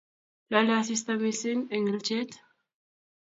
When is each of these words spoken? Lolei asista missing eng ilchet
Lolei 0.53 0.77
asista 0.77 1.13
missing 1.23 1.61
eng 1.75 1.85
ilchet 1.91 2.31